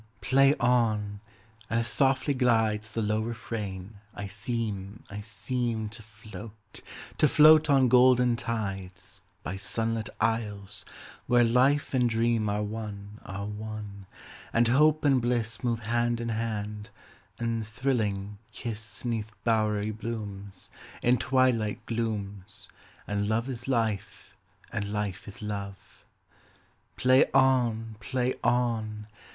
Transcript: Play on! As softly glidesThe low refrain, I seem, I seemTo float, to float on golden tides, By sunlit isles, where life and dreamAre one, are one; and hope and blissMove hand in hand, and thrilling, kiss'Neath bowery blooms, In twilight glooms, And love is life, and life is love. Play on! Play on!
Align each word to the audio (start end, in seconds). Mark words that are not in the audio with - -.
Play 0.19 0.55
on! 0.55 1.19
As 1.69 1.87
softly 1.87 2.33
glidesThe 2.33 3.05
low 3.07 3.21
refrain, 3.21 3.99
I 4.15 4.25
seem, 4.25 5.03
I 5.11 5.17
seemTo 5.17 6.01
float, 6.01 6.79
to 7.19 7.27
float 7.27 7.69
on 7.69 7.87
golden 7.87 8.35
tides, 8.35 9.21
By 9.43 9.57
sunlit 9.57 10.09
isles, 10.19 10.85
where 11.27 11.43
life 11.43 11.93
and 11.93 12.09
dreamAre 12.09 12.63
one, 12.65 13.19
are 13.25 13.45
one; 13.45 14.07
and 14.51 14.69
hope 14.69 15.05
and 15.05 15.21
blissMove 15.21 15.81
hand 15.81 16.19
in 16.19 16.29
hand, 16.29 16.89
and 17.37 17.63
thrilling, 17.63 18.39
kiss'Neath 18.53 19.29
bowery 19.43 19.91
blooms, 19.91 20.71
In 21.03 21.19
twilight 21.19 21.85
glooms, 21.85 22.69
And 23.05 23.27
love 23.29 23.47
is 23.47 23.67
life, 23.67 24.35
and 24.73 24.91
life 24.91 25.27
is 25.27 25.43
love. 25.43 26.03
Play 26.97 27.27
on! 27.35 27.97
Play 27.99 28.33
on! 28.43 29.05